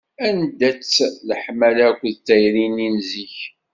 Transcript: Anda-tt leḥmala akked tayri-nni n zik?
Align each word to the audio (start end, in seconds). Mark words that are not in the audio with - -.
Anda-tt 0.27 0.95
leḥmala 1.27 1.85
akked 1.91 2.15
tayri-nni 2.25 2.87
n 2.93 2.95
zik? 3.09 3.37